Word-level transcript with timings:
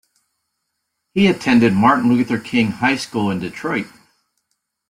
He 1.13 1.27
attended 1.27 1.73
Martin 1.73 2.09
Luther 2.11 2.39
King 2.39 2.71
High 2.71 2.95
School 2.95 3.29
in 3.29 3.37
Detroit. 3.39 3.85